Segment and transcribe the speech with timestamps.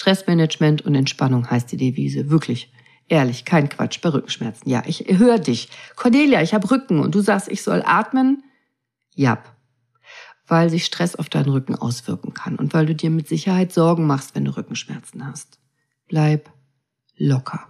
[0.00, 2.30] Stressmanagement und Entspannung heißt die Devise.
[2.30, 2.72] Wirklich.
[3.08, 4.70] Ehrlich, kein Quatsch bei Rückenschmerzen.
[4.70, 5.68] Ja, ich höre dich.
[5.94, 8.42] Cordelia, ich habe Rücken und du sagst, ich soll atmen?
[9.14, 9.54] Jap.
[10.46, 14.06] Weil sich Stress auf deinen Rücken auswirken kann und weil du dir mit Sicherheit Sorgen
[14.06, 15.58] machst, wenn du Rückenschmerzen hast.
[16.08, 16.50] Bleib
[17.18, 17.66] locker.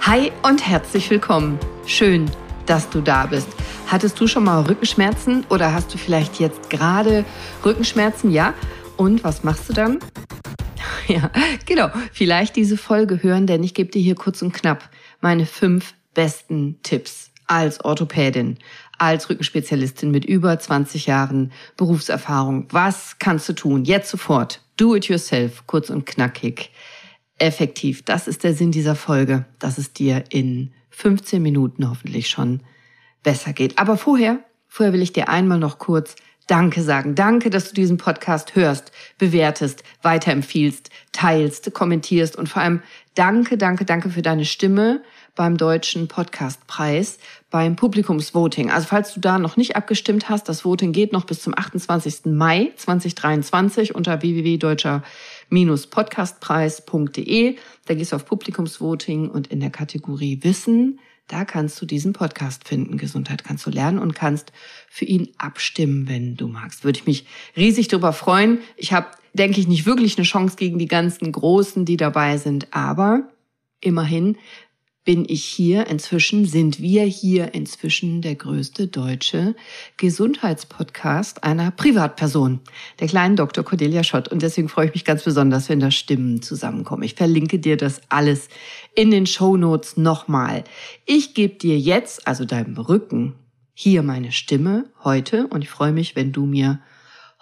[0.00, 1.58] Hi und herzlich willkommen.
[1.84, 2.30] Schön,
[2.66, 3.48] dass du da bist.
[3.86, 7.24] Hattest du schon mal Rückenschmerzen oder hast du vielleicht jetzt gerade
[7.64, 8.30] Rückenschmerzen?
[8.30, 8.54] Ja.
[8.96, 9.98] Und was machst du dann?
[11.08, 11.30] Ja,
[11.66, 11.88] genau.
[12.12, 16.80] Vielleicht diese Folge hören, denn ich gebe dir hier kurz und knapp meine fünf besten
[16.82, 18.58] Tipps als Orthopädin,
[18.98, 22.66] als Rückenspezialistin mit über 20 Jahren Berufserfahrung.
[22.70, 23.84] Was kannst du tun?
[23.84, 24.62] Jetzt sofort.
[24.76, 26.70] Do it yourself, kurz und knackig.
[27.38, 28.02] Effektiv.
[28.02, 32.60] Das ist der Sinn dieser Folge, dass es dir in 15 Minuten hoffentlich schon
[33.22, 33.78] besser geht.
[33.78, 37.16] Aber vorher, vorher will ich dir einmal noch kurz Danke sagen.
[37.16, 42.82] Danke, dass du diesen Podcast hörst, bewertest, weiterempfiehlst, teilst, kommentierst und vor allem
[43.16, 45.02] danke, danke, danke für deine Stimme
[45.34, 47.18] beim deutschen Podcastpreis
[47.50, 48.70] beim Publikumsvoting.
[48.70, 52.26] Also falls du da noch nicht abgestimmt hast, das Voting geht noch bis zum 28.
[52.26, 54.22] Mai 2023 unter
[55.50, 57.56] www.deutscher-podcastpreis.de.
[57.86, 62.68] Da gehst du auf Publikumsvoting und in der Kategorie Wissen da kannst du diesen Podcast
[62.68, 62.98] finden.
[62.98, 64.52] Gesundheit kannst du lernen und kannst
[64.88, 66.84] für ihn abstimmen, wenn du magst.
[66.84, 68.60] Würde ich mich riesig darüber freuen.
[68.76, 72.72] Ich habe, denke ich, nicht wirklich eine Chance gegen die ganzen Großen, die dabei sind,
[72.72, 73.28] aber
[73.80, 74.36] immerhin
[75.06, 79.54] bin ich hier inzwischen, sind wir hier inzwischen der größte deutsche
[79.96, 82.60] Gesundheitspodcast einer Privatperson,
[83.00, 83.64] der kleinen Dr.
[83.64, 84.28] Cordelia Schott.
[84.28, 87.04] Und deswegen freue ich mich ganz besonders, wenn da Stimmen zusammenkommen.
[87.04, 88.48] Ich verlinke dir das alles
[88.96, 90.64] in den Show Notes nochmal.
[91.06, 93.36] Ich gebe dir jetzt, also deinem Rücken,
[93.74, 96.80] hier meine Stimme heute und ich freue mich, wenn du mir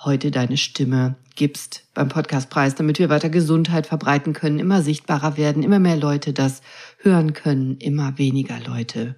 [0.02, 5.62] heute deine Stimme gibst beim Podcastpreis, damit wir weiter Gesundheit verbreiten können, immer sichtbarer werden,
[5.62, 6.62] immer mehr Leute das
[6.98, 9.16] hören können, immer weniger Leute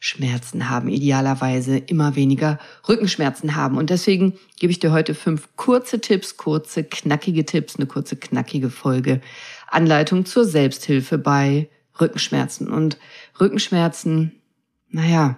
[0.00, 3.76] Schmerzen haben, idealerweise immer weniger Rückenschmerzen haben.
[3.76, 8.70] Und deswegen gebe ich dir heute fünf kurze Tipps, kurze, knackige Tipps, eine kurze, knackige
[8.70, 9.20] Folge.
[9.66, 11.68] Anleitung zur Selbsthilfe bei
[12.00, 12.70] Rückenschmerzen.
[12.70, 12.98] Und
[13.40, 14.40] Rückenschmerzen,
[14.88, 15.36] naja,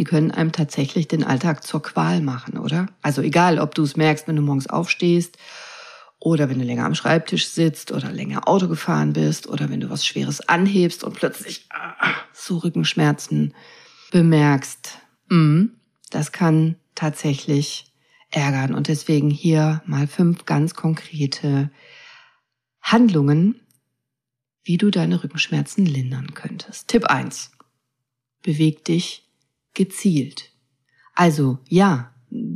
[0.00, 2.86] die können einem tatsächlich den Alltag zur Qual machen, oder?
[3.02, 5.36] Also egal, ob du es merkst, wenn du morgens aufstehst
[6.18, 9.90] oder wenn du länger am Schreibtisch sitzt oder länger Auto gefahren bist oder wenn du
[9.90, 13.52] was Schweres anhebst und plötzlich ah, so Rückenschmerzen
[14.10, 14.96] bemerkst.
[15.28, 15.64] Mm,
[16.08, 17.92] das kann tatsächlich
[18.30, 18.74] ärgern.
[18.74, 21.70] Und deswegen hier mal fünf ganz konkrete
[22.80, 23.60] Handlungen,
[24.62, 26.88] wie du deine Rückenschmerzen lindern könntest.
[26.88, 27.50] Tipp eins:
[28.40, 29.26] Beweg dich
[29.74, 30.50] gezielt.
[31.14, 32.12] Also ja,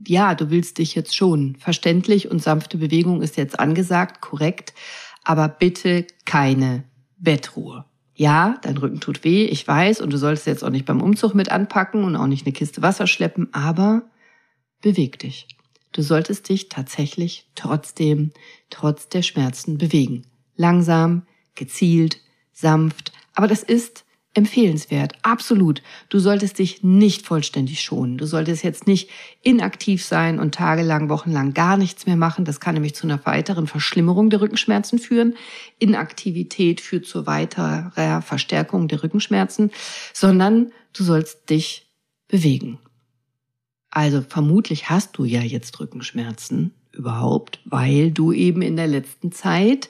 [0.06, 4.72] ja, du willst dich jetzt schon verständlich und sanfte Bewegung ist jetzt angesagt, korrekt,
[5.24, 6.84] aber bitte keine
[7.18, 7.84] Bettruhe.
[8.14, 11.34] Ja, dein Rücken tut weh, ich weiß, und du solltest jetzt auch nicht beim Umzug
[11.34, 14.02] mit anpacken und auch nicht eine Kiste Wasser schleppen, aber
[14.80, 15.48] beweg dich.
[15.90, 18.32] Du solltest dich tatsächlich trotzdem,
[18.70, 20.26] trotz der Schmerzen bewegen.
[20.56, 21.26] Langsam,
[21.56, 22.20] gezielt,
[22.52, 25.82] sanft, aber das ist empfehlenswert, absolut.
[26.08, 28.18] Du solltest dich nicht vollständig schonen.
[28.18, 29.08] Du solltest jetzt nicht
[29.42, 32.44] inaktiv sein und tagelang, wochenlang gar nichts mehr machen.
[32.44, 35.34] Das kann nämlich zu einer weiteren Verschlimmerung der Rückenschmerzen führen.
[35.78, 39.70] Inaktivität führt zu weiterer Verstärkung der Rückenschmerzen,
[40.12, 41.86] sondern du sollst dich
[42.26, 42.78] bewegen.
[43.90, 49.88] Also vermutlich hast du ja jetzt Rückenschmerzen überhaupt, weil du eben in der letzten Zeit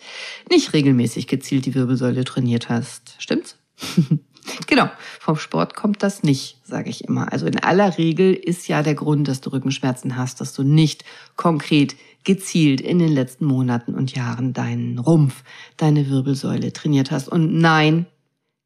[0.50, 3.16] nicht regelmäßig gezielt die Wirbelsäule trainiert hast.
[3.18, 3.56] Stimmt's?
[4.66, 4.90] Genau,
[5.20, 7.32] vom Sport kommt das nicht, sage ich immer.
[7.32, 11.04] Also in aller Regel ist ja der Grund, dass du Rückenschmerzen hast, dass du nicht
[11.36, 15.42] konkret gezielt in den letzten Monaten und Jahren deinen Rumpf,
[15.76, 17.28] deine Wirbelsäule trainiert hast.
[17.28, 18.06] Und nein,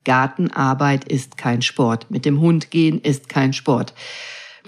[0.05, 2.11] Gartenarbeit ist kein Sport.
[2.11, 3.95] Mit dem Hund gehen ist kein Sport.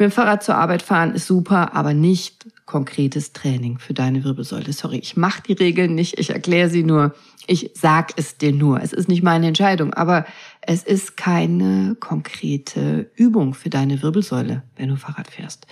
[0.01, 4.73] Mit dem Fahrrad zur Arbeit fahren ist super, aber nicht konkretes Training für deine Wirbelsäule.
[4.73, 7.15] Sorry, ich mache die Regeln nicht, ich erkläre sie nur,
[7.47, 8.81] ich sag es dir nur.
[8.83, 10.25] Es ist nicht meine Entscheidung, aber
[10.63, 15.67] es ist keine konkrete Übung für deine Wirbelsäule, wenn du Fahrrad fährst.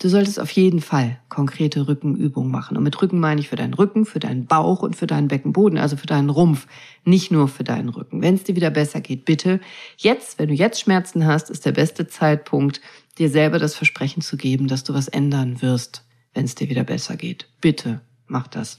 [0.00, 2.76] Du solltest auf jeden Fall konkrete Rückenübungen machen.
[2.76, 5.78] Und mit Rücken meine ich für deinen Rücken, für deinen Bauch und für deinen Beckenboden,
[5.78, 6.66] also für deinen Rumpf,
[7.04, 8.20] nicht nur für deinen Rücken.
[8.20, 9.60] Wenn es dir wieder besser geht, bitte
[9.96, 12.80] jetzt, wenn du jetzt Schmerzen hast, ist der beste Zeitpunkt,
[13.18, 16.04] dir selber das Versprechen zu geben, dass du was ändern wirst,
[16.34, 17.48] wenn es dir wieder besser geht.
[17.60, 18.76] Bitte mach das.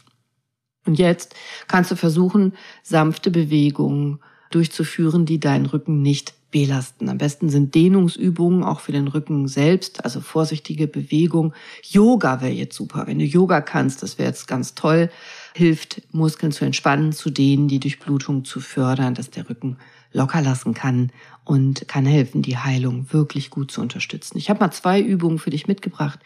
[0.85, 1.33] Und jetzt
[1.67, 2.53] kannst du versuchen,
[2.83, 4.19] sanfte Bewegungen
[4.51, 7.09] durchzuführen, die deinen Rücken nicht belasten.
[7.09, 11.53] Am besten sind Dehnungsübungen auch für den Rücken selbst, also vorsichtige Bewegung.
[11.83, 13.07] Yoga wäre jetzt super.
[13.07, 15.09] Wenn du Yoga kannst, das wäre jetzt ganz toll.
[15.53, 19.77] Hilft, Muskeln zu entspannen, zu dehnen, die Durchblutung zu fördern, dass der Rücken
[20.13, 21.11] locker lassen kann
[21.43, 24.37] und kann helfen, die Heilung wirklich gut zu unterstützen.
[24.37, 26.19] Ich habe mal zwei Übungen für dich mitgebracht,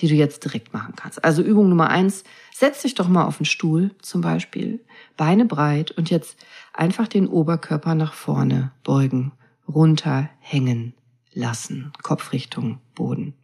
[0.00, 1.24] die du jetzt direkt machen kannst.
[1.24, 2.24] Also Übung Nummer eins,
[2.54, 4.80] setz dich doch mal auf den Stuhl zum Beispiel,
[5.16, 6.36] Beine breit und jetzt
[6.80, 9.32] einfach den Oberkörper nach vorne beugen
[9.68, 10.94] runterhängen
[11.32, 13.34] lassen, Kopfrichtung Boden.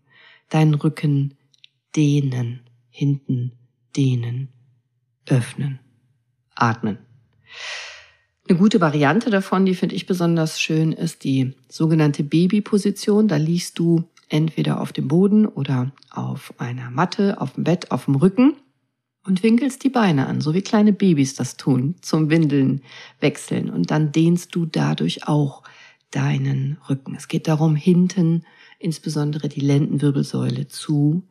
[0.48, 1.34] Deinen Rücken
[1.94, 3.52] dehnen, hinten
[3.94, 4.48] dehnen,
[5.28, 5.80] öffnen,
[6.54, 6.98] atmen.
[8.48, 13.28] Eine gute Variante davon, die finde ich besonders schön, ist die sogenannte Babyposition.
[13.28, 18.06] Da liegst du entweder auf dem Boden oder auf einer Matte, auf dem Bett, auf
[18.06, 18.56] dem Rücken
[19.26, 22.82] und winkelst die Beine an, so wie kleine Babys das tun, zum Windeln
[23.20, 23.70] wechseln.
[23.70, 25.62] Und dann dehnst du dadurch auch
[26.10, 27.14] deinen Rücken.
[27.16, 28.44] Es geht darum, hinten
[28.78, 31.24] insbesondere die Lendenwirbelsäule zu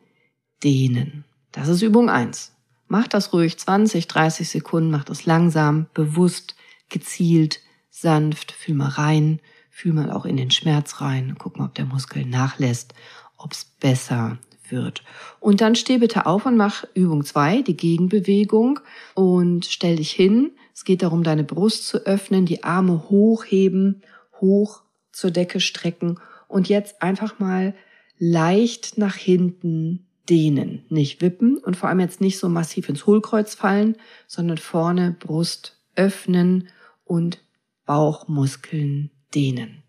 [0.64, 1.24] dehnen.
[1.52, 2.54] Das ist Übung eins.
[2.88, 6.56] Mach das ruhig 20, 30 Sekunden, mach das langsam, bewusst,
[6.90, 9.40] gezielt, sanft, fühl mal rein,
[9.72, 12.94] fühl mal auch in den Schmerz rein, guck mal, ob der Muskel nachlässt,
[13.38, 14.38] ob es besser
[14.72, 15.04] wird.
[15.40, 18.80] Und dann steh bitte auf und mach Übung zwei, die Gegenbewegung
[19.14, 20.52] und stell dich hin.
[20.74, 24.02] Es geht darum, deine Brust zu öffnen, die Arme hochheben
[24.42, 24.82] hoch
[25.12, 27.74] zur Decke strecken und jetzt einfach mal
[28.18, 30.84] leicht nach hinten dehnen.
[30.90, 33.96] Nicht wippen und vor allem jetzt nicht so massiv ins Hohlkreuz fallen,
[34.28, 36.68] sondern vorne Brust öffnen
[37.04, 37.40] und
[37.86, 39.85] Bauchmuskeln dehnen.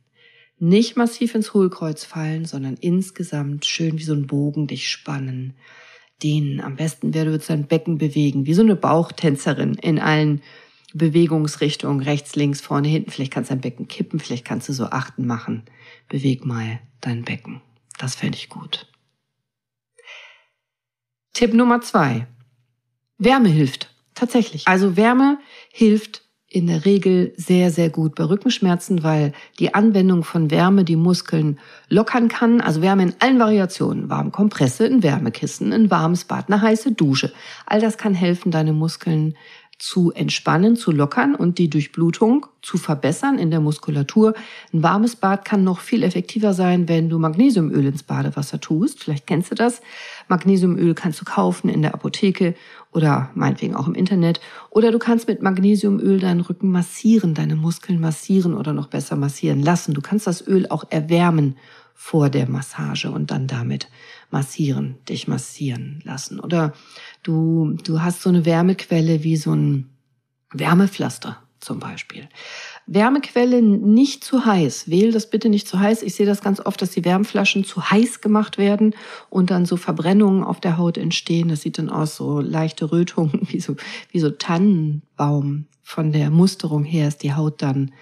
[0.59, 5.55] Nicht massiv ins Hohlkreuz fallen, sondern insgesamt schön wie so ein Bogen dich spannen.
[6.23, 6.63] Dehnen.
[6.63, 10.41] Am besten wäre, du würdest dein Becken bewegen, wie so eine Bauchtänzerin in allen
[10.95, 13.11] Bewegungsrichtung, rechts, links, vorne, hinten.
[13.11, 15.65] Vielleicht kannst du dein Becken kippen, vielleicht kannst du so achten machen.
[16.09, 17.61] Beweg mal dein Becken.
[17.99, 18.87] Das fände ich gut.
[21.35, 22.27] Tipp Nummer zwei.
[23.19, 23.95] Wärme hilft.
[24.15, 24.67] Tatsächlich.
[24.67, 25.39] Also Wärme
[25.71, 30.97] hilft in der Regel sehr, sehr gut bei Rückenschmerzen, weil die Anwendung von Wärme die
[30.97, 31.59] Muskeln
[31.89, 32.61] lockern kann.
[32.61, 34.09] Also Wärme in allen Variationen.
[34.09, 37.33] Warme Kompresse, ein Wärmekissen, ein warmes Bad, eine heiße Dusche.
[37.67, 39.37] All das kann helfen, deine Muskeln
[39.79, 44.35] zu entspannen, zu lockern und die Durchblutung zu verbessern in der Muskulatur.
[44.73, 49.05] Ein warmes Bad kann noch viel effektiver sein, wenn du Magnesiumöl ins Badewasser tust.
[49.05, 49.83] Vielleicht kennst du das.
[50.29, 52.55] Magnesiumöl kannst du kaufen in der Apotheke
[52.93, 54.41] oder meinetwegen auch im Internet.
[54.71, 59.63] Oder du kannst mit Magnesiumöl deinen Rücken massieren, deine Muskeln massieren oder noch besser massieren
[59.63, 59.93] lassen.
[59.93, 61.57] Du kannst das Öl auch erwärmen
[61.95, 63.89] vor der Massage und dann damit
[64.31, 66.41] massieren, dich massieren lassen.
[66.41, 66.73] Oder
[67.23, 69.91] du, du hast so eine Wärmequelle wie so ein
[70.53, 72.29] Wärmepflaster zum Beispiel.
[72.87, 74.89] Wärmequelle nicht zu heiß.
[74.89, 76.03] Wähl das bitte nicht zu heiß.
[76.03, 78.95] Ich sehe das ganz oft, dass die Wärmflaschen zu heiß gemacht werden
[79.31, 81.49] und dann so Verbrennungen auf der Haut entstehen.
[81.49, 83.77] Das sieht dann aus, so leichte Rötungen, wie so,
[84.13, 85.67] wie so Tannenbaum.
[85.83, 87.93] Von der Musterung her ist die Haut dann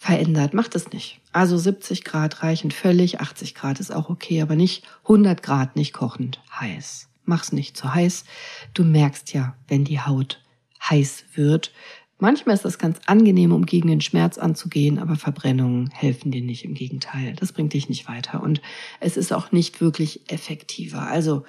[0.00, 0.54] verändert.
[0.54, 1.20] Macht es nicht.
[1.30, 5.92] Also 70 Grad reichen völlig, 80 Grad ist auch okay, aber nicht 100 Grad, nicht
[5.92, 7.10] kochend heiß.
[7.26, 8.24] Mach's nicht zu heiß.
[8.72, 10.42] Du merkst ja, wenn die Haut
[10.88, 11.70] heiß wird.
[12.18, 16.64] Manchmal ist das ganz angenehm, um gegen den Schmerz anzugehen, aber Verbrennungen helfen dir nicht.
[16.64, 18.42] Im Gegenteil, das bringt dich nicht weiter.
[18.42, 18.62] Und
[19.00, 21.02] es ist auch nicht wirklich effektiver.
[21.02, 21.44] Also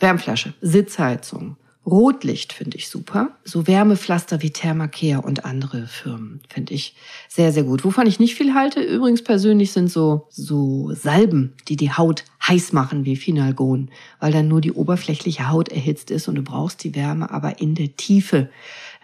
[0.00, 3.36] Wärmflasche, Sitzheizung, Rotlicht finde ich super.
[3.44, 6.96] So Wärmepflaster wie Thermacare und andere Firmen finde ich
[7.28, 7.84] sehr, sehr gut.
[7.84, 12.72] Wovon ich nicht viel halte, übrigens persönlich, sind so, so Salben, die die Haut heiß
[12.72, 16.94] machen wie Finalgon, weil dann nur die oberflächliche Haut erhitzt ist und du brauchst die
[16.96, 18.50] Wärme aber in der Tiefe,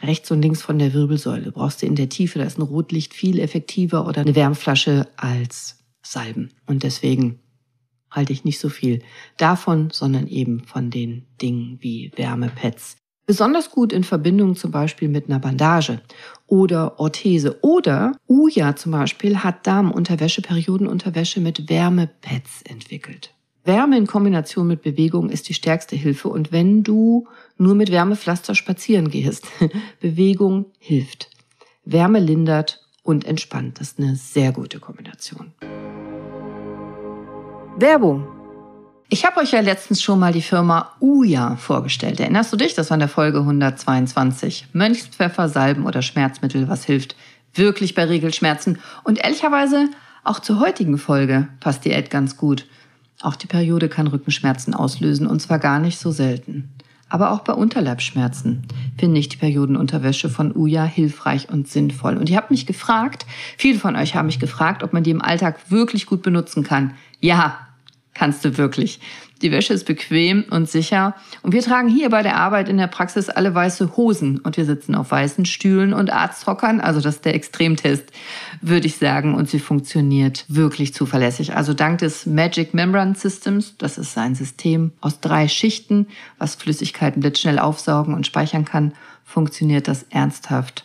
[0.03, 3.15] rechts und links von der Wirbelsäule, brauchst du in der Tiefe, da ist ein Rotlicht
[3.15, 6.51] viel effektiver oder eine Wärmflasche als Salben.
[6.67, 7.39] Und deswegen
[8.13, 9.03] halte ich nicht so viel
[9.37, 12.97] davon, sondern eben von den Dingen wie Wärmepads.
[13.27, 16.01] Besonders gut in Verbindung zum Beispiel mit einer Bandage
[16.47, 17.59] oder Orthese.
[17.63, 23.33] Oder Uja zum Beispiel hat Damenunterwäsche, Periodenunterwäsche mit Wärmepads entwickelt.
[23.65, 26.29] Wärme in Kombination mit Bewegung ist die stärkste Hilfe.
[26.29, 27.29] Und wenn du
[27.59, 29.47] nur mit Wärmepflaster spazieren gehst,
[30.01, 31.31] Bewegung hilft.
[31.85, 33.81] Wärme lindert und entspannt.
[33.81, 35.53] Das ist eine sehr gute Kombination.
[37.79, 38.27] Werbung.
[39.09, 42.21] Ich habe euch ja letztens schon mal die Firma Uja vorgestellt.
[42.21, 42.75] Erinnerst du dich?
[42.75, 44.69] Das war in der Folge 122.
[44.73, 47.17] Mönchspfeffer, Salben oder Schmerzmittel, was hilft
[47.55, 48.79] wirklich bei Regelschmerzen?
[49.05, 49.89] Und ehrlicherweise
[50.23, 52.67] auch zur heutigen Folge passt die Ad ganz gut.
[53.23, 56.71] Auch die Periode kann Rückenschmerzen auslösen und zwar gar nicht so selten.
[57.13, 58.63] Aber auch bei Unterleibsschmerzen
[58.97, 62.17] finde ich die Periodenunterwäsche von Uja hilfreich und sinnvoll.
[62.17, 63.27] Und ihr habt mich gefragt,
[63.59, 66.95] viele von euch haben mich gefragt, ob man die im Alltag wirklich gut benutzen kann.
[67.23, 67.69] Ja,
[68.15, 69.01] kannst du wirklich.
[69.43, 71.15] Die Wäsche ist bequem und sicher.
[71.43, 74.65] Und wir tragen hier bei der Arbeit in der Praxis alle weiße Hosen und wir
[74.65, 76.81] sitzen auf weißen Stühlen und Arzthockern.
[76.81, 78.13] Also das ist der Extremtest,
[78.61, 79.35] würde ich sagen.
[79.35, 81.57] Und sie funktioniert wirklich zuverlässig.
[81.57, 87.21] Also dank des Magic Membrane Systems, das ist ein System aus drei Schichten, was Flüssigkeiten
[87.21, 88.93] blitzschnell aufsaugen und speichern kann,
[89.25, 90.85] funktioniert das ernsthaft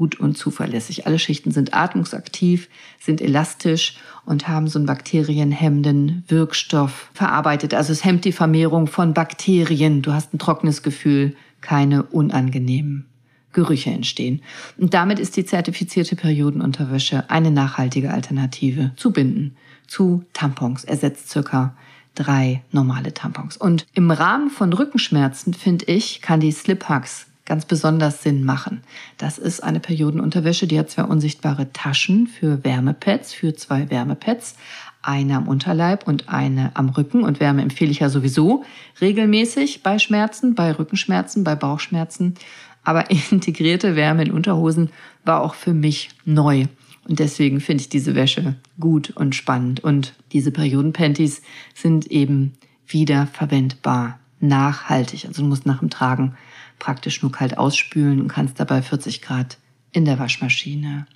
[0.00, 1.06] gut und zuverlässig.
[1.06, 7.74] Alle Schichten sind atmungsaktiv, sind elastisch und haben so einen bakterienhemmenden Wirkstoff verarbeitet.
[7.74, 10.00] Also es hemmt die Vermehrung von Bakterien.
[10.00, 13.04] Du hast ein trockenes Gefühl, keine unangenehmen
[13.52, 14.40] Gerüche entstehen.
[14.78, 19.54] Und damit ist die zertifizierte Periodenunterwäsche eine nachhaltige Alternative zu Binden,
[19.86, 21.76] zu Tampons, ersetzt circa
[22.14, 23.58] drei normale Tampons.
[23.58, 28.80] Und im Rahmen von Rückenschmerzen, finde ich, kann die Slip Hugs ganz besonders Sinn machen.
[29.18, 34.54] Das ist eine Periodenunterwäsche, die hat zwei unsichtbare Taschen für Wärmepads, für zwei Wärmepads,
[35.02, 37.24] eine am Unterleib und eine am Rücken.
[37.24, 38.62] Und Wärme empfehle ich ja sowieso
[39.00, 42.36] regelmäßig bei Schmerzen, bei Rückenschmerzen, bei Bauchschmerzen.
[42.84, 44.90] Aber integrierte Wärme in Unterhosen
[45.24, 46.66] war auch für mich neu.
[47.08, 49.82] Und deswegen finde ich diese Wäsche gut und spannend.
[49.82, 51.42] Und diese Periodenpanties
[51.74, 52.52] sind eben
[52.86, 55.26] wieder verwendbar, nachhaltig.
[55.26, 56.36] Also du musst nach dem Tragen
[56.80, 59.58] praktisch nur kalt ausspülen und kannst dabei 40 Grad
[59.92, 61.06] in der Waschmaschine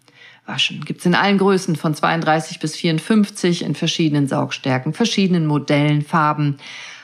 [0.46, 0.84] waschen.
[0.84, 6.58] Gibt's in allen Größen von 32 bis 54 in verschiedenen Saugstärken, verschiedenen Modellen, Farben,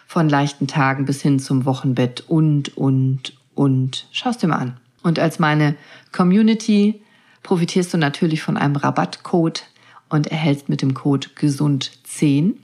[0.06, 4.08] von leichten Tagen bis hin zum Wochenbett und, und, und.
[4.10, 4.76] Schaust dir mal an.
[5.02, 5.76] Und als meine
[6.10, 7.00] Community
[7.42, 9.64] profitierst du natürlich von einem Rabattcode
[10.08, 12.54] und erhältst mit dem Code gesund10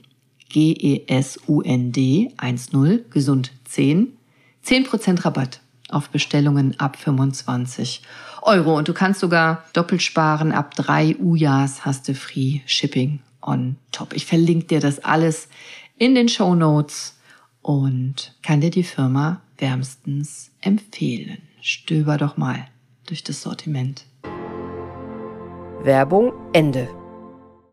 [0.49, 4.13] G-E-S-U-N-D 1-0, gesund 10,
[4.65, 8.01] 10% Rabatt auf Bestellungen ab 25
[8.41, 8.77] Euro.
[8.77, 10.51] Und du kannst sogar doppelt sparen.
[10.51, 14.13] Ab drei UJAs hast du Free Shipping on top.
[14.13, 15.47] Ich verlinke dir das alles
[15.97, 17.17] in den Show Notes
[17.61, 21.41] und kann dir die Firma wärmstens empfehlen.
[21.61, 22.67] Stöber doch mal
[23.07, 24.05] durch das Sortiment.
[25.83, 26.89] Werbung Ende.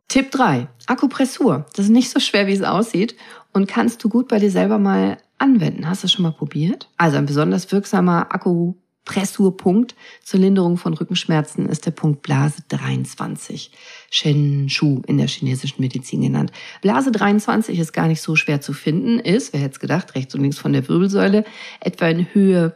[0.09, 0.69] Tipp 3.
[0.87, 1.67] Akupressur.
[1.75, 3.17] Das ist nicht so schwer, wie es aussieht
[3.53, 5.87] und kannst du gut bei dir selber mal anwenden.
[5.89, 6.89] Hast du schon mal probiert?
[6.97, 13.71] Also ein besonders wirksamer Akupressurpunkt zur Linderung von Rückenschmerzen ist der Punkt Blase 23.
[14.11, 16.51] Shen Shu in der chinesischen Medizin genannt.
[16.81, 20.35] Blase 23 ist gar nicht so schwer zu finden, ist, wer hätte es gedacht, rechts
[20.35, 21.45] und links von der Wirbelsäule,
[21.81, 22.75] etwa in Höhe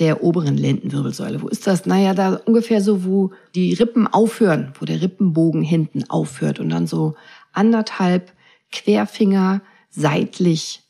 [0.00, 1.40] der oberen Lendenwirbelsäule.
[1.42, 1.86] Wo ist das?
[1.86, 6.88] Naja, da ungefähr so, wo die Rippen aufhören, wo der Rippenbogen hinten aufhört und dann
[6.88, 7.14] so
[7.52, 8.32] anderthalb
[8.72, 10.82] Querfinger seitlich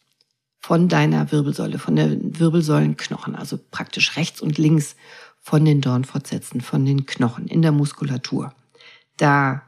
[0.60, 4.96] von deiner Wirbelsäule, von der Wirbelsäulenknochen, also praktisch rechts und links
[5.40, 8.52] von den Dornfortsätzen, von den Knochen in der Muskulatur.
[9.16, 9.62] Da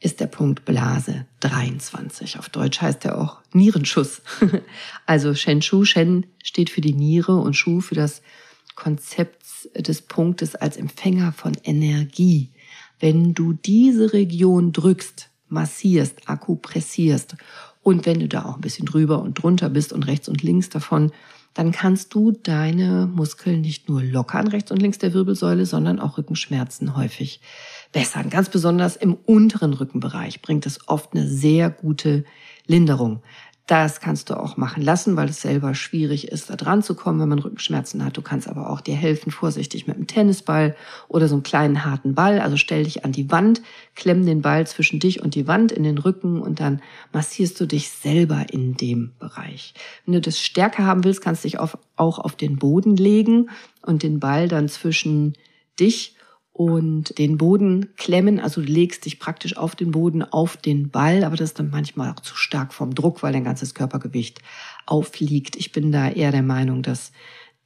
[0.00, 2.38] ist der Punkt Blase 23.
[2.38, 4.22] Auf Deutsch heißt er auch Nierenschuss.
[5.06, 8.22] also Shen Shu, Shen steht für die Niere und Shu für das
[8.76, 9.42] Konzept
[9.74, 12.52] des Punktes als Empfänger von Energie.
[13.00, 17.36] Wenn du diese Region drückst, massierst, akupressierst
[17.82, 20.68] und wenn du da auch ein bisschen drüber und drunter bist und rechts und links
[20.68, 21.12] davon,
[21.54, 26.18] dann kannst du deine Muskeln nicht nur lockern rechts und links der Wirbelsäule, sondern auch
[26.18, 27.40] Rückenschmerzen häufig
[27.92, 28.30] bessern.
[28.30, 32.24] Ganz besonders im unteren Rückenbereich bringt es oft eine sehr gute
[32.66, 33.22] Linderung.
[33.68, 37.20] Das kannst du auch machen lassen, weil es selber schwierig ist, da dran zu kommen,
[37.20, 38.16] wenn man Rückenschmerzen hat.
[38.16, 40.74] Du kannst aber auch dir helfen, vorsichtig mit einem Tennisball
[41.06, 42.40] oder so einem kleinen harten Ball.
[42.40, 43.60] Also stell dich an die Wand,
[43.94, 46.80] klemm den Ball zwischen dich und die Wand in den Rücken und dann
[47.12, 49.74] massierst du dich selber in dem Bereich.
[50.06, 53.50] Wenn du das stärker haben willst, kannst du dich auf, auch auf den Boden legen
[53.82, 55.34] und den Ball dann zwischen
[55.78, 56.16] dich
[56.58, 58.40] und den Boden klemmen.
[58.40, 61.70] Also du legst dich praktisch auf den Boden, auf den Ball, aber das ist dann
[61.70, 64.40] manchmal auch zu stark vom Druck, weil dein ganzes Körpergewicht
[64.84, 65.54] aufliegt.
[65.54, 67.12] Ich bin da eher der Meinung, dass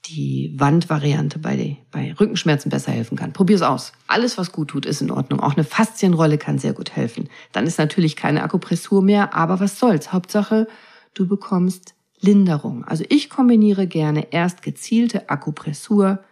[0.05, 3.33] die Wandvariante bei, bei Rückenschmerzen besser helfen kann.
[3.33, 3.95] Probier's aus.
[4.09, 5.41] Alles, was gut tut, ist in Ordnung.
[5.41, 7.31] Auch eine Faszienrolle kann sehr gut helfen.
[7.53, 10.13] Dann ist natürlich keine Akupressur mehr, aber was soll's?
[10.13, 10.69] Hauptsache,
[11.15, 12.85] du bekommst Linderung.
[12.85, 16.23] Also ich kombiniere gerne erst gezielte Akupressur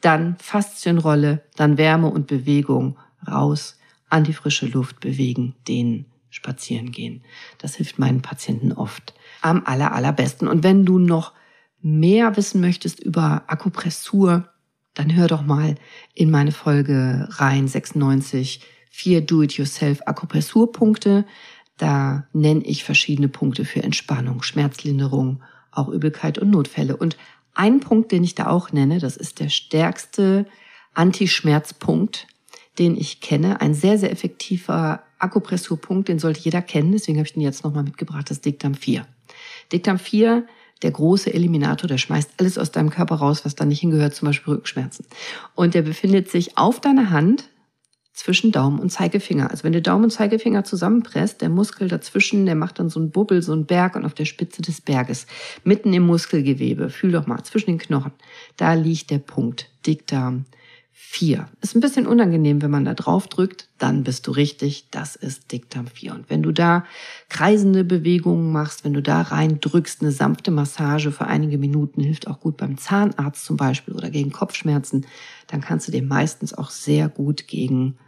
[0.00, 3.78] dann Faszienrolle, dann Wärme und Bewegung raus,
[4.08, 7.22] an die frische Luft bewegen, dehnen, spazieren gehen.
[7.58, 10.48] Das hilft meinen Patienten oft am aller, allerbesten.
[10.48, 11.32] Und wenn du noch
[11.80, 14.48] mehr wissen möchtest über Akupressur,
[14.94, 15.76] dann hör doch mal
[16.14, 21.24] in meine Folge rein 96 vier Do-it-yourself Akupressurpunkte.
[21.76, 26.96] Da nenne ich verschiedene Punkte für Entspannung, Schmerzlinderung, auch Übelkeit und Notfälle.
[26.96, 27.16] Und
[27.54, 30.46] Ein Punkt, den ich da auch nenne, das ist der stärkste
[30.94, 32.26] Antischmerzpunkt,
[32.78, 33.60] den ich kenne.
[33.60, 36.92] Ein sehr, sehr effektiver Akupressurpunkt, den sollte jeder kennen.
[36.92, 39.06] Deswegen habe ich den jetzt nochmal mitgebracht, das Diktam 4.
[39.72, 40.46] Diktam 4,
[40.82, 44.26] der große Eliminator, der schmeißt alles aus deinem Körper raus, was da nicht hingehört, zum
[44.26, 45.04] Beispiel Rückenschmerzen.
[45.54, 47.50] Und der befindet sich auf deiner Hand
[48.12, 49.50] zwischen Daumen und Zeigefinger.
[49.50, 53.10] Also wenn du Daumen und Zeigefinger zusammenpresst, der Muskel dazwischen, der macht dann so einen
[53.10, 55.26] Bubbel, so einen Berg und auf der Spitze des Berges,
[55.64, 58.12] mitten im Muskelgewebe, fühl doch mal, zwischen den Knochen,
[58.56, 60.44] da liegt der Punkt, Dickdarm
[61.02, 61.48] 4.
[61.60, 65.50] Ist ein bisschen unangenehm, wenn man da drauf drückt, dann bist du richtig, das ist
[65.50, 66.14] Dickdarm 4.
[66.14, 66.84] Und wenn du da
[67.28, 72.28] kreisende Bewegungen machst, wenn du da rein drückst, eine sanfte Massage für einige Minuten, hilft
[72.28, 75.06] auch gut beim Zahnarzt zum Beispiel oder gegen Kopfschmerzen,
[75.48, 77.98] dann kannst du dir meistens auch sehr gut gegen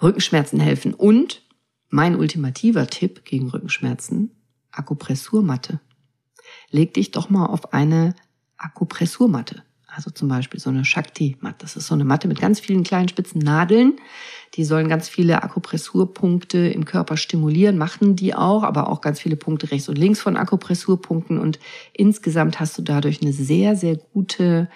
[0.00, 0.94] Rückenschmerzen helfen.
[0.94, 1.42] Und
[1.88, 4.30] mein ultimativer Tipp gegen Rückenschmerzen,
[4.70, 5.80] Akupressurmatte.
[6.70, 8.14] Leg dich doch mal auf eine
[8.58, 9.64] Akupressurmatte.
[9.94, 11.56] Also zum Beispiel so eine Shakti-Matte.
[11.60, 13.94] Das ist so eine Matte mit ganz vielen kleinen spitzen Nadeln.
[14.54, 19.36] Die sollen ganz viele Akupressurpunkte im Körper stimulieren, machen die auch, aber auch ganz viele
[19.36, 21.38] Punkte rechts und links von Akupressurpunkten.
[21.38, 21.58] Und
[21.92, 24.68] insgesamt hast du dadurch eine sehr, sehr gute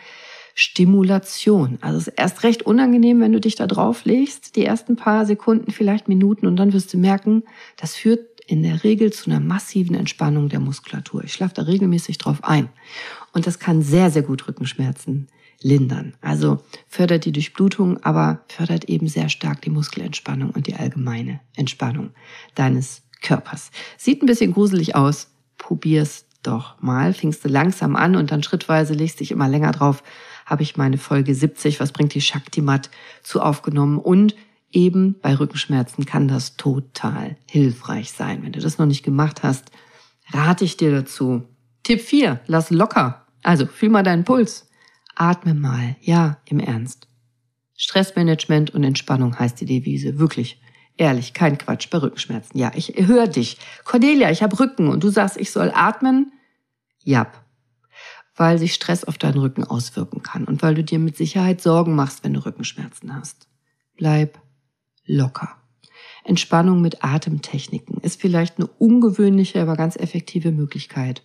[0.55, 1.79] Stimulation.
[1.81, 5.25] Also es ist erst recht unangenehm, wenn du dich da drauf legst, die ersten paar
[5.25, 7.45] Sekunden, vielleicht Minuten und dann wirst du merken,
[7.77, 11.23] das führt in der Regel zu einer massiven Entspannung der Muskulatur.
[11.23, 12.71] Ich schlafe da regelmäßig drauf ein.
[13.39, 15.29] Und das kann sehr, sehr gut Rückenschmerzen
[15.63, 16.15] lindern.
[16.21, 22.11] Also fördert die Durchblutung, aber fördert eben sehr stark die Muskelentspannung und die allgemeine Entspannung
[22.57, 23.71] deines Körpers.
[23.97, 25.29] Sieht ein bisschen gruselig aus.
[25.57, 27.15] Probier's doch mal.
[27.15, 30.03] Fingst du langsam an und dann schrittweise legst dich immer länger drauf
[30.49, 32.91] habe ich meine Folge 70, was bringt die Shakti-Mat,
[33.23, 33.99] zu aufgenommen.
[33.99, 34.35] Und
[34.73, 38.43] eben bei Rückenschmerzen kann das total hilfreich sein.
[38.43, 39.71] Wenn du das noch nicht gemacht hast,
[40.33, 41.43] rate ich dir dazu.
[41.83, 43.28] Tipp 4, lass locker.
[43.49, 44.69] Also fühl mal deinen Puls.
[45.15, 45.97] Atme mal.
[46.03, 47.09] Ja, im Ernst.
[47.79, 50.19] Stressmanagement und Entspannung heißt die Devise.
[50.19, 50.61] Wirklich.
[50.99, 52.59] Ehrlich, kein Quatsch bei Rückenschmerzen.
[52.59, 53.57] Ja, ich höre dich.
[53.87, 56.31] Cordelia, ich habe Rücken und du sagst, ich soll atmen?
[57.03, 57.43] Jap
[58.37, 61.97] weil sich Stress auf deinen Rücken auswirken kann und weil du dir mit Sicherheit Sorgen
[61.97, 63.49] machst, wenn du Rückenschmerzen hast.
[63.97, 64.39] Bleib
[65.07, 65.57] locker.
[66.23, 71.25] Entspannung mit Atemtechniken ist vielleicht eine ungewöhnliche, aber ganz effektive Möglichkeit,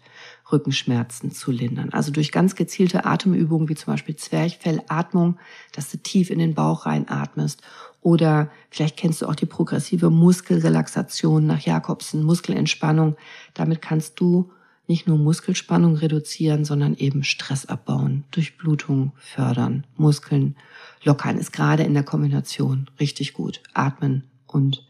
[0.51, 1.89] Rückenschmerzen zu lindern.
[1.91, 5.37] Also durch ganz gezielte Atemübungen wie zum Beispiel Zwerchfellatmung,
[5.71, 7.61] dass du tief in den Bauch reinatmest.
[8.01, 13.15] Oder vielleicht kennst du auch die progressive Muskelrelaxation nach Jakobsen, Muskelentspannung.
[13.53, 14.51] Damit kannst du
[14.87, 20.55] nicht nur Muskelspannung reduzieren, sondern eben Stress abbauen, Durchblutung fördern, Muskeln
[21.03, 23.61] lockern, ist gerade in der Kombination richtig gut.
[23.73, 24.85] Atmen und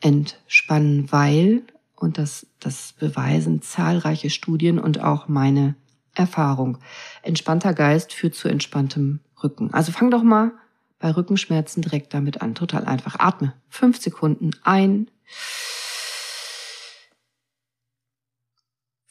[0.00, 1.62] entspannen, weil,
[2.00, 5.76] und das, das beweisen zahlreiche Studien und auch meine
[6.14, 6.78] Erfahrung,
[7.22, 9.72] entspannter Geist führt zu entspanntem Rücken.
[9.72, 10.52] Also fang doch mal
[10.98, 12.54] bei Rückenschmerzen direkt damit an.
[12.54, 13.20] Total einfach.
[13.20, 15.08] Atme fünf Sekunden ein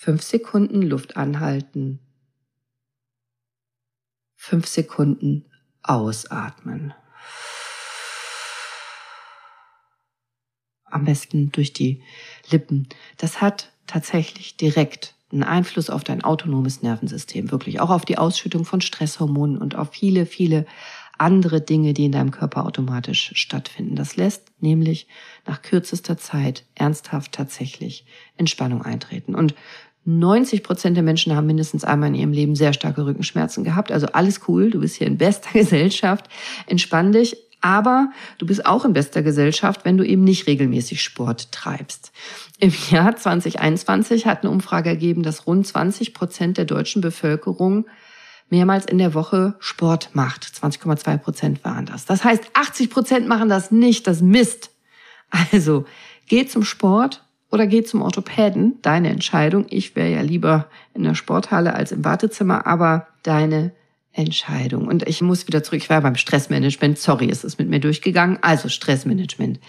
[0.01, 1.99] Fünf Sekunden Luft anhalten.
[4.35, 5.45] Fünf Sekunden
[5.83, 6.93] ausatmen.
[10.85, 12.01] Am besten durch die
[12.51, 12.87] Lippen.
[13.17, 18.65] Das hat tatsächlich direkt einen Einfluss auf dein autonomes Nervensystem, wirklich auch auf die Ausschüttung
[18.65, 20.65] von Stresshormonen und auf viele, viele
[21.19, 23.95] andere Dinge, die in deinem Körper automatisch stattfinden.
[23.95, 25.07] Das lässt nämlich
[25.45, 28.05] nach kürzester Zeit ernsthaft tatsächlich
[28.37, 29.35] Entspannung eintreten.
[29.35, 29.53] Und
[30.05, 33.91] 90 Prozent der Menschen haben mindestens einmal in ihrem Leben sehr starke Rückenschmerzen gehabt.
[33.91, 36.29] Also alles cool, du bist hier in bester Gesellschaft.
[36.65, 37.37] Entspann dich.
[37.61, 42.11] Aber du bist auch in bester Gesellschaft, wenn du eben nicht regelmäßig Sport treibst.
[42.59, 47.85] Im Jahr 2021 hat eine Umfrage ergeben, dass rund 20 Prozent der deutschen Bevölkerung
[48.49, 50.43] mehrmals in der Woche Sport macht.
[50.43, 52.05] 20,2 Prozent waren das.
[52.05, 54.07] Das heißt, 80 Prozent machen das nicht.
[54.07, 54.71] Das Mist.
[55.51, 55.85] Also,
[56.27, 58.79] geh zum Sport, oder geh zum Orthopäden.
[58.81, 59.65] Deine Entscheidung.
[59.69, 63.71] Ich wäre ja lieber in der Sporthalle als im Wartezimmer, aber deine
[64.11, 64.87] Entscheidung.
[64.87, 65.81] Und ich muss wieder zurück.
[65.81, 66.97] Ich war beim Stressmanagement.
[66.97, 68.39] Sorry, ist es mit mir durchgegangen.
[68.41, 69.59] Also Stressmanagement.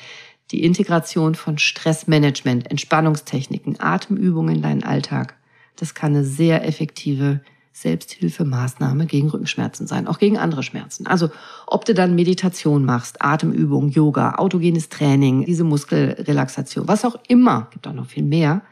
[0.51, 5.37] Die Integration von Stressmanagement, Entspannungstechniken, Atemübungen in deinen Alltag.
[5.77, 7.41] Das kann eine sehr effektive
[7.73, 11.07] Selbsthilfemaßnahme gegen Rückenschmerzen sein, auch gegen andere Schmerzen.
[11.07, 11.31] Also
[11.67, 17.87] ob du dann Meditation machst, Atemübung, Yoga, autogenes Training, diese Muskelrelaxation, was auch immer, gibt
[17.87, 18.63] auch noch viel mehr.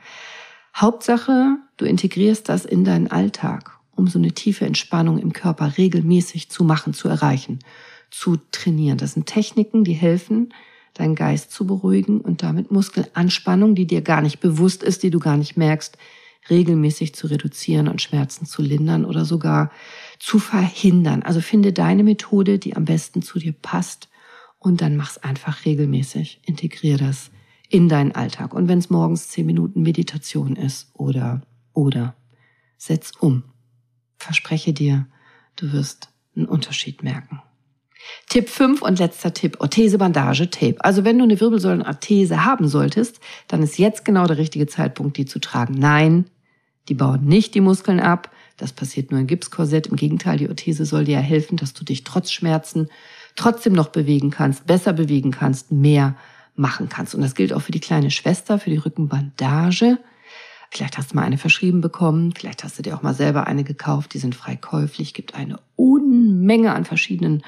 [0.77, 6.51] Hauptsache, du integrierst das in deinen Alltag, um so eine tiefe Entspannung im Körper regelmäßig
[6.51, 7.59] zu machen, zu erreichen,
[8.11, 8.97] zu trainieren.
[8.97, 10.55] Das sind Techniken, die helfen,
[10.95, 15.19] deinen Geist zu beruhigen und damit Muskelanspannung, die dir gar nicht bewusst ist, die du
[15.19, 15.99] gar nicht merkst,
[16.49, 19.71] regelmäßig zu reduzieren und Schmerzen zu lindern oder sogar
[20.19, 21.23] zu verhindern.
[21.23, 24.09] Also finde deine Methode, die am besten zu dir passt
[24.59, 26.41] und dann mach's einfach regelmäßig.
[26.47, 27.31] Integrier das
[27.69, 28.55] in deinen Alltag.
[28.55, 31.43] Und wenn es morgens zehn Minuten Meditation ist oder,
[31.75, 32.15] oder,
[32.79, 33.43] setz um.
[34.19, 35.07] Verspreche dir,
[35.57, 37.41] du wirst einen Unterschied merken.
[38.29, 40.77] Tipp 5 und letzter Tipp, Orthese-Bandage, Tape.
[40.85, 45.27] Also wenn du eine Wirbelsäulenarthese haben solltest, dann ist jetzt genau der richtige Zeitpunkt, die
[45.27, 45.75] zu tragen.
[45.75, 46.27] Nein,
[46.89, 48.31] die bauen nicht die Muskeln ab.
[48.57, 49.89] Das passiert nur im Gipskorsett.
[49.89, 52.89] Im Gegenteil, die Orthese soll dir ja helfen, dass du dich trotz Schmerzen
[53.37, 56.17] trotzdem noch bewegen kannst, besser bewegen kannst, mehr
[56.55, 57.15] machen kannst.
[57.15, 59.99] Und das gilt auch für die kleine Schwester, für die Rückenbandage.
[60.71, 63.65] Vielleicht hast du mal eine verschrieben bekommen, vielleicht hast du dir auch mal selber eine
[63.65, 67.43] gekauft, die sind frei käuflich, gibt eine Unmenge an verschiedenen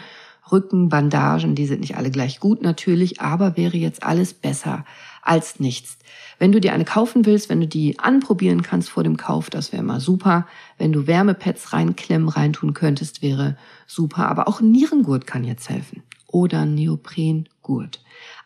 [0.50, 4.84] Rückenbandagen, die sind nicht alle gleich gut natürlich, aber wäre jetzt alles besser
[5.22, 5.98] als nichts.
[6.38, 9.72] Wenn du dir eine kaufen willst, wenn du die anprobieren kannst vor dem Kauf, das
[9.72, 10.46] wäre mal super.
[10.78, 13.56] Wenn du Wärmepads reinklemmen, reintun könntest, wäre
[13.86, 14.28] super.
[14.28, 16.02] Aber auch Nierengurt kann jetzt helfen.
[16.26, 18.00] Oder Neoprengurt.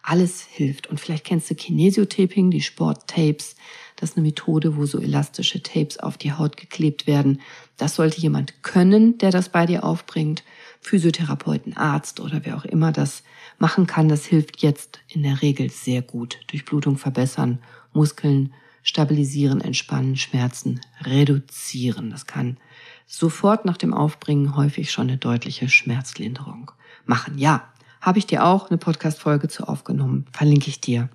[0.07, 0.87] Alles hilft.
[0.89, 3.57] Und vielleicht kennst du Kinesiotaping, die Sporttapes.
[3.97, 7.41] Das ist eine Methode, wo so elastische Tapes auf die Haut geklebt werden.
[7.79, 10.45] Das sollte jemand können, der das bei dir aufbringt.
[10.83, 13.23] Physiotherapeuten, Arzt oder wer auch immer das
[13.59, 16.39] machen kann, das hilft jetzt in der Regel sehr gut.
[16.49, 17.61] Durchblutung verbessern,
[17.95, 22.11] Muskeln stabilisieren, entspannen, Schmerzen reduzieren.
[22.11, 22.59] Das kann
[23.07, 26.73] sofort nach dem Aufbringen häufig schon eine deutliche Schmerzlinderung
[27.07, 27.39] machen.
[27.39, 27.73] Ja,
[28.05, 31.09] habe ich dir auch eine Podcast-Folge zu aufgenommen, verlinke ich dir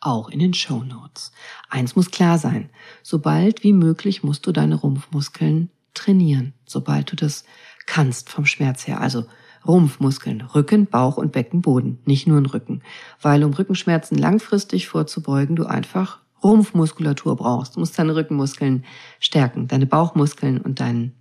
[0.00, 1.30] auch in den Show Notes.
[1.70, 2.70] Eins muss klar sein.
[3.04, 7.44] Sobald wie möglich musst du deine Rumpfmuskeln trainieren, sobald du das
[7.86, 9.00] kannst vom Schmerz her.
[9.00, 9.26] Also
[9.64, 12.82] Rumpfmuskeln, Rücken, Bauch und Beckenboden, nicht nur ein Rücken.
[13.22, 17.76] Weil um Rückenschmerzen langfristig vorzubeugen, du einfach Rumpfmuskulatur brauchst.
[17.76, 18.84] Du musst deine Rückenmuskeln
[19.20, 21.14] stärken, deine Bauchmuskeln und deinen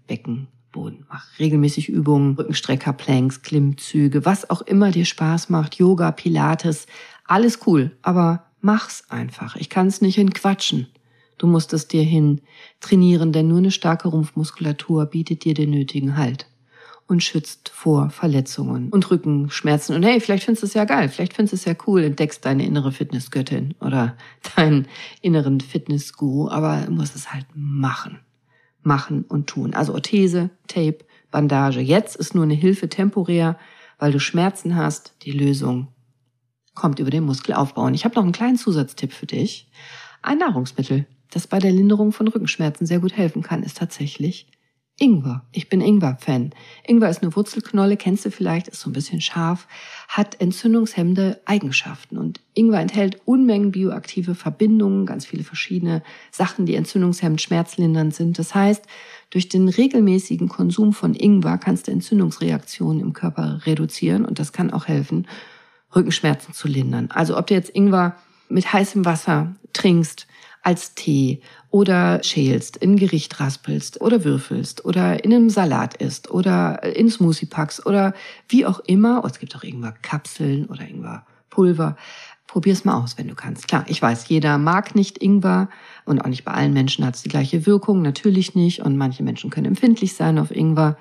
[0.74, 1.06] Beckenboden.
[1.10, 6.88] Mach regelmäßig Übungen, Rückenstrecker, Planks, Klimmzüge, was auch immer dir Spaß macht, Yoga, Pilates,
[7.26, 9.56] alles cool, aber mach's einfach.
[9.56, 10.88] Ich kann es nicht hinquatschen.
[11.38, 12.42] Du musst es dir hin
[12.80, 16.48] trainieren, denn nur eine starke Rumpfmuskulatur bietet dir den nötigen Halt
[17.08, 19.96] und schützt vor Verletzungen und Rückenschmerzen.
[19.96, 22.46] Und hey, vielleicht findest du es ja geil, vielleicht findest du es ja cool, entdeckst
[22.46, 24.16] deine innere Fitnessgöttin oder
[24.56, 24.88] deinen
[25.22, 28.20] inneren Fitnessguru, aber du musst es halt machen.
[28.84, 29.74] Machen und tun.
[29.74, 31.00] Also Orthese, Tape,
[31.32, 31.80] Bandage.
[31.80, 33.58] Jetzt ist nur eine Hilfe temporär,
[33.98, 35.16] weil du Schmerzen hast.
[35.24, 35.88] Die Lösung
[36.76, 37.84] kommt über den Muskelaufbau.
[37.86, 39.70] Und ich habe noch einen kleinen Zusatztipp für dich.
[40.22, 44.48] Ein Nahrungsmittel, das bei der Linderung von Rückenschmerzen sehr gut helfen kann, ist tatsächlich
[45.00, 45.44] Ingwer.
[45.52, 46.52] Ich bin Ingwer-Fan.
[46.86, 49.68] Ingwer ist eine Wurzelknolle, kennst du vielleicht, ist so ein bisschen scharf,
[50.08, 52.18] hat entzündungshemmende Eigenschaften.
[52.18, 58.38] Und Ingwer enthält Unmengen bioaktive Verbindungen, ganz viele verschiedene Sachen, die entzündungshemmend, schmerzlindernd sind.
[58.38, 58.86] Das heißt,
[59.32, 64.72] durch den regelmäßigen Konsum von Ingwer kannst du Entzündungsreaktionen im Körper reduzieren und das kann
[64.72, 65.28] auch helfen,
[65.96, 67.10] Rückenschmerzen zu lindern.
[67.12, 68.16] Also ob du jetzt Ingwer
[68.48, 70.28] mit heißem Wasser trinkst,
[70.64, 76.82] als Tee oder schälst, in Gericht raspelst oder würfelst oder in einem Salat isst oder
[76.96, 78.14] in Smoothie packst oder
[78.48, 79.22] wie auch immer.
[79.24, 81.98] Oh, es gibt auch irgendwann Kapseln oder irgendwann Pulver.
[82.48, 83.68] Probier's mal aus, wenn du kannst.
[83.68, 85.70] Klar, ich weiß, jeder mag nicht Ingwer
[86.06, 88.82] und auch nicht bei allen Menschen hat es die gleiche Wirkung, natürlich nicht.
[88.82, 90.98] Und manche Menschen können empfindlich sein auf Ingwer.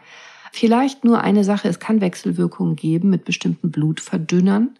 [0.50, 4.70] Vielleicht nur eine Sache, es kann Wechselwirkungen geben mit bestimmten Blutverdünnern.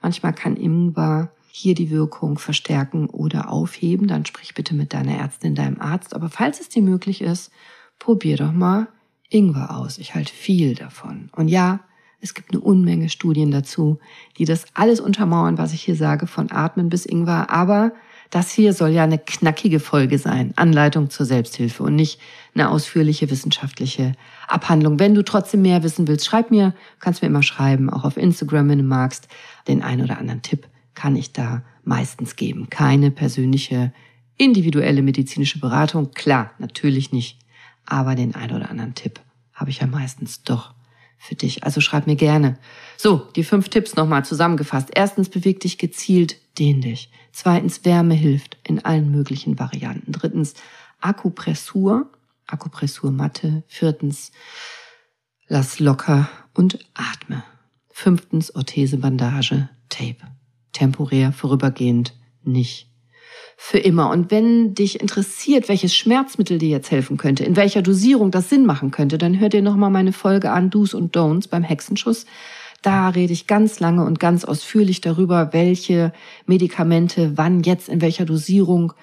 [0.00, 5.54] Manchmal kann Ingwer hier die Wirkung verstärken oder aufheben, dann sprich bitte mit deiner Ärztin,
[5.54, 6.14] deinem Arzt.
[6.14, 7.52] Aber falls es dir möglich ist,
[7.98, 8.88] probier doch mal
[9.28, 9.98] Ingwer aus.
[9.98, 11.28] Ich halte viel davon.
[11.36, 11.80] Und ja,
[12.22, 13.98] es gibt eine Unmenge Studien dazu,
[14.38, 17.50] die das alles untermauern, was ich hier sage, von Atmen bis Ingwer.
[17.50, 17.92] Aber
[18.30, 20.54] das hier soll ja eine knackige Folge sein.
[20.56, 22.18] Anleitung zur Selbsthilfe und nicht
[22.54, 24.14] eine ausführliche wissenschaftliche
[24.48, 24.98] Abhandlung.
[24.98, 28.70] Wenn du trotzdem mehr wissen willst, schreib mir, kannst mir immer schreiben, auch auf Instagram,
[28.70, 29.28] wenn du magst,
[29.68, 32.68] den einen oder anderen Tipp kann ich da meistens geben.
[32.70, 33.92] Keine persönliche,
[34.36, 36.12] individuelle medizinische Beratung.
[36.12, 37.38] Klar, natürlich nicht.
[37.84, 39.20] Aber den ein oder anderen Tipp
[39.52, 40.74] habe ich ja meistens doch
[41.18, 41.64] für dich.
[41.64, 42.58] Also schreib mir gerne.
[42.96, 44.90] So, die fünf Tipps nochmal zusammengefasst.
[44.94, 47.10] Erstens, beweg dich gezielt, dehn dich.
[47.32, 50.12] Zweitens, Wärme hilft in allen möglichen Varianten.
[50.12, 50.54] Drittens,
[51.00, 52.10] Akupressur,
[52.46, 53.62] Akupressurmatte.
[53.66, 54.32] Viertens,
[55.46, 57.44] lass locker und atme.
[57.90, 60.16] Fünftens, Orthesebandage, Tape
[60.72, 62.88] temporär, vorübergehend nicht
[63.56, 64.10] für immer.
[64.10, 68.66] Und wenn dich interessiert, welches Schmerzmittel dir jetzt helfen könnte, in welcher Dosierung das Sinn
[68.66, 72.26] machen könnte, dann hör dir nochmal meine Folge an, Do's und Don'ts beim Hexenschuss.
[72.82, 76.12] Da rede ich ganz lange und ganz ausführlich darüber, welche
[76.46, 78.94] Medikamente wann jetzt in welcher Dosierung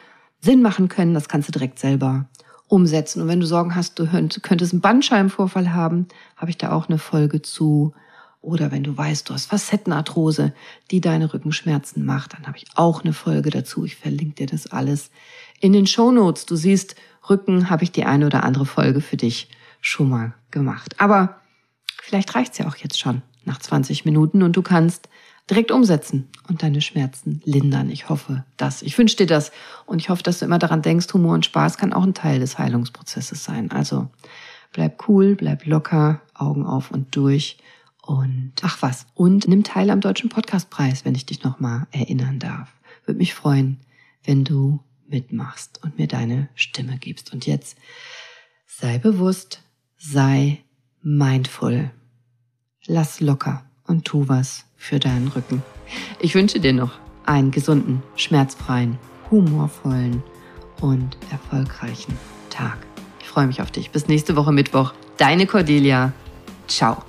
[0.41, 2.27] Sinn machen können, das kannst du direkt selber
[2.67, 3.21] umsetzen.
[3.21, 4.07] Und wenn du Sorgen hast, du
[4.41, 7.93] könntest einen Bandscheibenvorfall haben, habe ich da auch eine Folge zu.
[8.41, 10.53] Oder wenn du weißt, du hast Facettenarthrose,
[10.91, 13.83] die deine Rückenschmerzen macht, dann habe ich auch eine Folge dazu.
[13.83, 15.11] Ich verlinke dir das alles
[15.59, 16.45] in den Show Notes.
[16.45, 16.95] Du siehst,
[17.29, 19.49] Rücken habe ich die eine oder andere Folge für dich
[19.81, 20.95] schon mal gemacht.
[20.99, 21.41] Aber
[22.01, 25.09] vielleicht reicht's ja auch jetzt schon nach 20 Minuten und du kannst
[25.49, 27.89] direkt umsetzen und deine Schmerzen lindern.
[27.89, 28.81] Ich hoffe das.
[28.81, 29.51] Ich wünsche dir das
[29.85, 32.39] und ich hoffe, dass du immer daran denkst, Humor und Spaß kann auch ein Teil
[32.39, 33.71] des Heilungsprozesses sein.
[33.71, 34.07] Also
[34.71, 37.57] bleib cool, bleib locker, Augen auf und durch
[38.09, 39.05] und ach was.
[39.13, 42.73] Und nimm teil am Deutschen Podcastpreis, wenn ich dich nochmal erinnern darf.
[43.05, 43.77] Würde mich freuen,
[44.23, 47.31] wenn du mitmachst und mir deine Stimme gibst.
[47.31, 47.77] Und jetzt
[48.65, 49.61] sei bewusst,
[49.95, 50.63] sei
[51.03, 51.91] mindful.
[52.87, 55.61] Lass locker und tu was für deinen Rücken.
[56.19, 58.97] Ich wünsche dir noch einen gesunden, schmerzfreien,
[59.29, 60.23] humorvollen
[60.81, 62.17] und erfolgreichen
[62.49, 62.79] Tag.
[63.21, 63.91] Ich freue mich auf dich.
[63.91, 64.93] Bis nächste Woche Mittwoch.
[65.17, 66.11] Deine Cordelia.
[66.67, 67.08] Ciao.